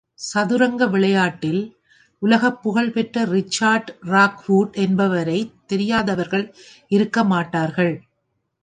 [0.13, 1.61] சதுரங்க விளையாட்டில்,
[2.21, 6.45] உலகப் புகழ் பெற்ற ரிச்சர்டு ராக்வுட் என்பவரைத் தெரியாதவர்கள்
[6.89, 7.93] இருக்கமாட்டார்கள்.